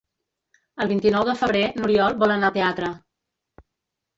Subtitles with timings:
[0.85, 2.91] El vint-i-nou de febrer n'Oriol vol anar al teatre.